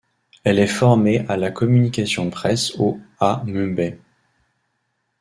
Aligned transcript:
Elle 0.43 0.57
est 0.57 0.65
formée 0.65 1.27
à 1.29 1.37
la 1.37 1.51
communication-presse 1.51 2.73
au 2.79 2.99
à 3.19 3.43
Mumbai. 3.45 3.99